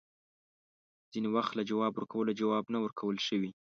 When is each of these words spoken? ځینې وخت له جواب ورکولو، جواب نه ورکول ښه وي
ځینې 1.11 1.29
وخت 1.35 1.51
له 1.55 1.63
جواب 1.69 1.91
ورکولو، 1.95 2.37
جواب 2.41 2.65
نه 2.73 2.79
ورکول 2.83 3.15
ښه 3.25 3.35
وي 3.41 3.51